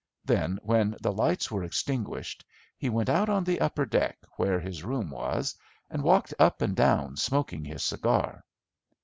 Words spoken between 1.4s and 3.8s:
were extinguished, he went out on the